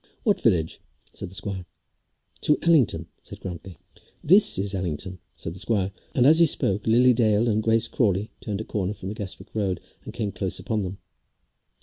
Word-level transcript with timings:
"What 0.23 0.41
village?" 0.41 0.81
said 1.13 1.29
the 1.29 1.35
squire. 1.35 1.67
"To 2.41 2.57
Allington," 2.65 3.09
said 3.21 3.39
Grantly. 3.39 3.77
"This 4.23 4.57
is 4.57 4.73
Allington," 4.73 5.19
said 5.35 5.53
the 5.53 5.59
squire; 5.59 5.91
and 6.15 6.25
as 6.25 6.39
he 6.39 6.47
spoke, 6.47 6.87
Lily 6.87 7.13
Dale 7.13 7.47
and 7.47 7.61
Grace 7.61 7.87
Crawley 7.87 8.31
turned 8.39 8.61
a 8.61 8.63
corner 8.63 8.93
from 8.93 9.09
the 9.09 9.13
Guestwick 9.15 9.53
road 9.53 9.79
and 10.03 10.11
came 10.11 10.31
close 10.31 10.57
upon 10.57 10.81
them. 10.81 10.97